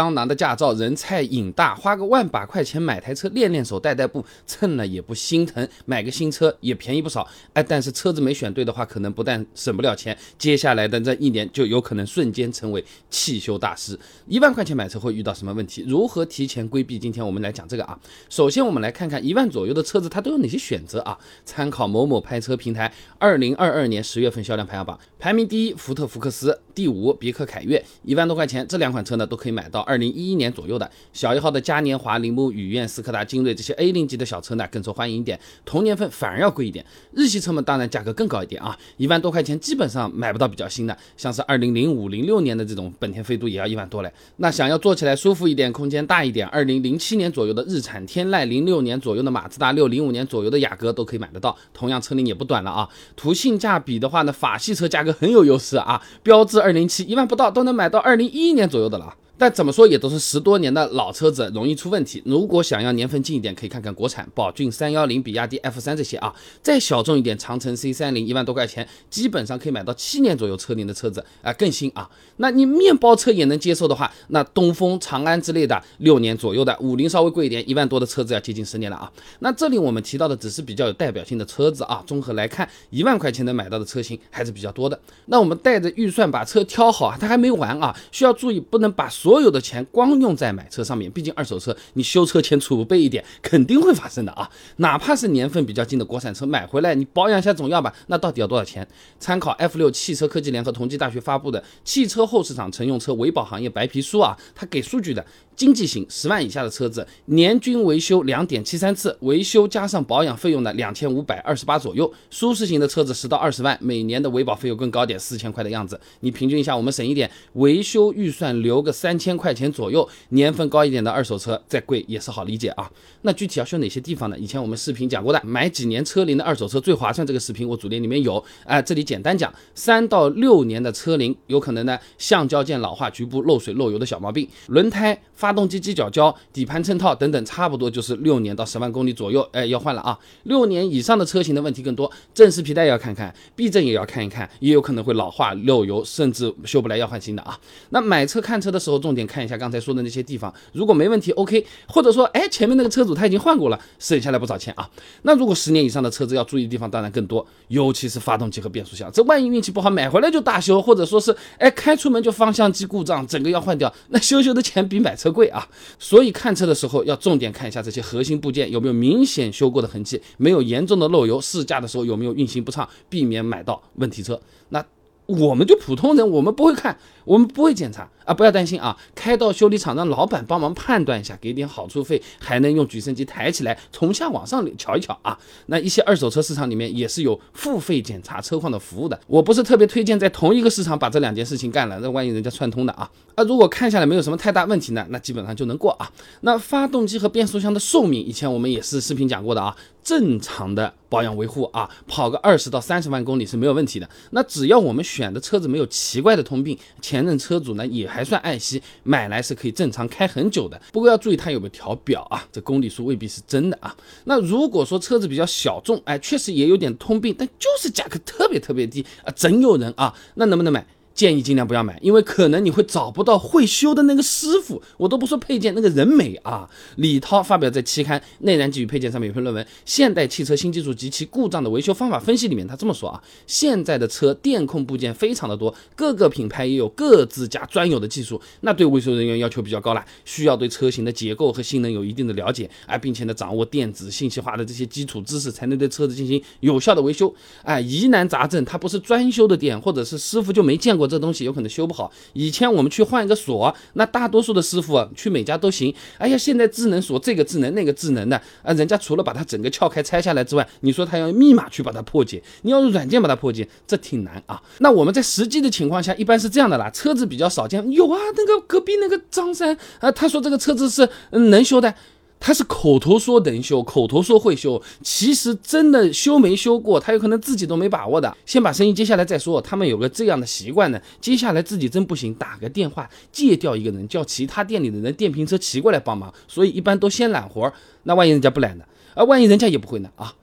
[0.00, 5.68] 刚拿的驾照，人菜瘾大，花个万把块钱买台车练练手、带带步，蹭了也不心疼。
[5.84, 13.98] 买个新车也便宜不少，哎，但是车子没选对的话，可能不但省不了钱，接下来的这一年就有可能瞬间成为汽修大师。
[14.26, 15.84] 一万块钱买车会遇到什么问题？
[15.86, 16.98] 如何提前规避？
[16.98, 17.98] 今天我们来讲这个啊。
[18.30, 21.18] 首先，我们来看看一万左右的车子它都有哪些选择啊？
[21.44, 36.82] 参考某某拍车平台二零二二年十月份销量排行榜，排名第一福特福克斯，第五别克凯越，一万多块钱，这两款车呢都可以买到二零一一年左右的小一号的嘉年华、铃木、雨燕、斯柯达、精锐这些 A 零级的小车呢更受欢迎一点，同年份反而要贵一点。
[37.12, 44.10] 日系车嘛当然价格更高一点啊，一万多块钱基本上买不到比较新的，像是二零零五、零六年的这种本田飞度也要一万多嘞。
[44.36, 52.88] 那想要坐起来舒服一点、空间大一点，二零零七年左右的日产天籁，零六年左右的马自达六，零五年左右的雅阁都可以买得到，同样车龄也不短了啊。
[53.14, 59.16] 图性价比的话呢，法系车价格很有优势啊，标致二二零七一万不到都能买到二零一一年左右的了。
[59.40, 62.22] 但怎么说也都是十多年的老车子，容易出问题。
[62.26, 66.30] 如果想要年份近一点，可以看看国产宝骏三幺零、比亚迪 F 三这些啊。
[66.60, 72.06] 再小众一点，长城 C 三零一万多块钱，基本上可以买到七年左右车龄的车子啊，更新啊。
[72.36, 79.10] 那你面包车也能接受的话，那东风、长安之类的六年左右的，五菱稍微贵一点，一万多的车子要接近十年了啊。
[79.38, 85.00] 那这里我们提到的只是比较有代表性的车子啊，综合来看，一万块钱能买到的车型还是比较多的。
[85.24, 94.50] 那我们带着预算把车挑好，它还没完啊，需要注意不能把所所有的钱光用在买车上面，毕竟二手车你修车前储备一点肯定会发生的啊。
[94.78, 97.94] 哪怕是年份比较近的国产车买回来，你保养一下总要吧？
[98.08, 98.84] 那到底要多少钱？
[99.20, 105.24] 参考 F 六汽车科技联合同济大学发布的《汽车后市场乘用车维保行业白皮书》啊，它给数据的。
[105.60, 112.10] 经济型十万以下的车子，年均维修两点七三次，维修加上保养费用呢两千五百二十八左右。
[112.30, 116.00] 舒适型的车子十到二十万，每年的维保费用更高点，四千块的样子。
[116.20, 120.08] 你平均一下，我们省一点，维修预算留个三千块钱左右。
[120.30, 122.90] 年份高一点的二手车再贵也是好理解啊。
[123.20, 124.38] 那具体要修哪些地方呢？
[124.38, 127.26] 以前我们视频讲过的，买几年车龄的二手车最划算。
[127.26, 135.49] 这个视频我主页里面有，哎，这里简单讲，三到六年的车龄，有可能呢橡胶件老化、局部漏水漏油的小毛病，轮胎发。
[135.50, 140.16] 发动机机脚胶、底盘衬套等等，差不多就是六年到十万公里左右，哎，要换了啊。
[140.44, 147.58] 六年以上的车型的问题更多，正时皮带要看看，避震也要看一看，也有可能会老化、漏油，甚至修不来要换新的啊。
[147.88, 154.88] 那买车看车的时候，重点看一下刚才说的那些地方，如果没问题，OK，或者说，哎，前面那个车主他已经换过了，省下来不少钱啊。
[155.22, 165.39] 那如果十年以上的车子要注意的地方当然更多，尤其是发动机和变速箱，这万一运气不好买回来就大修，或者说是，哎，开出门就方向机故障，整个要换掉，那修修的钱比买车贵。
[165.40, 165.66] 对啊，
[165.98, 174.38] 所以看车的时候要重点看一下这些核心部件有没有明显修过的痕迹，没有严重的漏油，试驾的时候有没有运行不畅，避免买到问题车。
[174.68, 174.84] 那。
[175.30, 178.34] 我们就普通人，我们不会看，我们不会检查啊！
[178.34, 185.38] 不要担心啊，开到修理厂让老板帮忙判断一下，给点好处费，还能用举升机抬起来，从下往上瞧一瞧啊！
[185.66, 193.10] 那一些二手车市场里面也是有付费检查车况的服务的，我不是特别推荐在同一个市场把这两件事情干了，那万一人家串通的啊！
[193.34, 196.10] 啊，如果看下来没有什么太大问题呢，那基本上就能过啊。
[196.40, 199.76] 那发动机和变速箱的寿命，以前我们也是视频讲过的啊。
[200.02, 204.08] 正常的保养维护啊，跑个二十到三十万公里是没有问题的。
[204.30, 210.80] 那只要我们选的车子没有奇怪的通病，前任车主呢也还算爱惜，买来是可以正常开很久的。
[210.92, 213.94] 不过要注意它有没有调表啊，这公里数未必是真的啊。
[214.24, 220.86] 那如果说车子比较小众，哎，确实也有点通病，但就是价格特别特别低啊，真有人啊，那能不能买？
[221.20, 224.80] 建议尽量不要买，因为可能你会找不到会修的那个师傅。
[224.96, 226.66] 我都不说配件，那个人美啊。
[226.96, 247.34] 李涛发表在期刊《内燃机与配件》上面有篇论文《现代汽车新技术及其故障的维修方法分析》里面，他这么说啊：现在的车电控部件非常的多，各个品牌也有各自家专有的技术，那对维修人员要求比较高了，需要对车型的结构和性能有一定的了解，哎，并且呢掌握电子信息化的这些基础知识，才能对车子进行有效的维修。
[247.62, 251.09] 哎，疑难杂症它不是专修的店，或者是师傅就没见过。
[251.10, 252.10] 这东西有可能修不好。
[252.32, 255.92] 以前我们去换一个锁，那大多数的师傅，去每家都行。
[256.16, 264.62] 哎呀，现在智能锁这个智能那个智能的啊，人家除了把它整个撬开拆下来之外，你说他要密码去把它破解，你要用软件把它破解，这挺难啊。
[264.78, 266.88] 那我们在实际的情况下，一般是这样的啦。
[266.90, 271.92] 车子比较少见，有啊，那个隔壁那个张三啊，他说这个车子是能修的。
[272.40, 278.34] 他是口头说能修，口头说会修，其实真的修没修过，他有可能自己都没把握的。
[278.46, 279.60] 先把生意接下来再说。
[279.60, 286.32] 他们有个这样的习惯呢，接下来自己真不行，打个电话借调一个人，叫其他店里的人电瓶车骑过来帮忙。
[286.48, 287.72] 所以一般都先揽活儿，
[288.04, 288.84] 那万一人家不揽呢？
[289.14, 290.10] 啊，万一人家也不会呢？
[290.16, 290.34] 啊，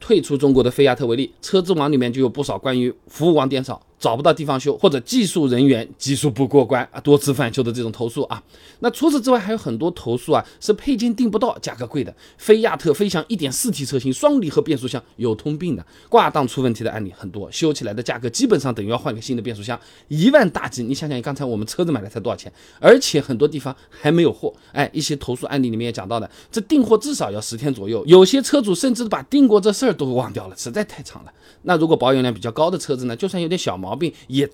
[0.00, 3.80] 退出中国的菲亚特为例，车之网里面就有不少关于服务网点少。
[4.02, 8.42] 找不到地方修，或者技术人员技术不过关啊，多次返修的这种投诉啊。
[8.80, 12.12] 那除此之外，还有很多投诉啊，是配件订不到，价格贵的。
[12.36, 19.78] 菲亚特飞翔 1.4T 车型双离合变速箱有通病的，挂档出问题的案例很多，修起来的价格基本上等于要换个新的变速箱，
[20.08, 20.82] 一万大几。
[20.82, 22.52] 你想想，刚才我们车子买的才多少钱？
[22.80, 24.52] 而且很多地方还没有货。
[24.72, 31.32] 哎，一些投诉案例里面也讲到的，这订货至少要十天左右，有些车主甚至把订过这事儿都忘掉了，实在太长了。
[31.62, 34.48] 那如果保有量比较高的车子呢，就算有点小毛毛病，也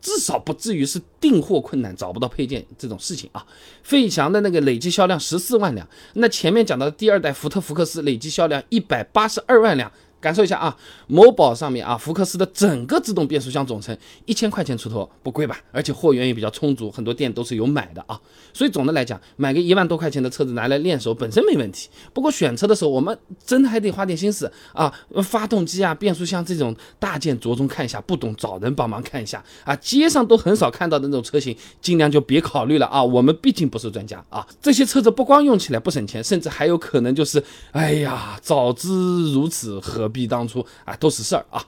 [0.00, 3.46] 至少不至于是订货困难找不到配件这种事情啊。
[3.82, 9.90] 费翔的那个累计销量十四万辆，那前面讲到的第二代福特福克斯累计销量一百八十二万辆。
[10.24, 10.74] 感受一下啊，
[11.06, 13.94] 某宝上面啊，福克斯的整个自动变速箱总成
[14.24, 15.58] 一千块钱出头，不贵吧？
[15.70, 18.18] 而且货源也比较充足，很多店都是有买的啊。
[18.54, 21.90] 所以总的来讲，买个一万多块钱的车子拿来练手本身没问题。
[22.14, 24.90] 不过选车的时候，我们真的还得花点心思啊，
[25.22, 29.76] 发动机啊、变速箱这种大件着重看一下，不懂找人帮忙看一下啊。
[29.76, 33.04] 街上都很少看到的那种车型，尽量就别考虑了啊。
[33.04, 34.46] 我们毕竟不是专家啊。
[34.62, 38.88] 这些车子不光用起来不省钱，甚至还有可能就是，哎呀，早知
[39.34, 40.10] 如此何。
[40.14, 41.66] 比当初啊，都是事儿啊。